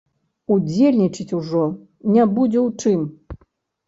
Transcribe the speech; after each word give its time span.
Удзельнічаць 0.53 1.35
ужо 1.39 1.61
не 2.15 2.25
будзе 2.39 2.59
ў 2.67 2.95
чым. 2.95 2.99